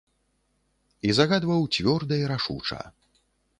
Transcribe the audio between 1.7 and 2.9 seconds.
цвёрда і рашуча.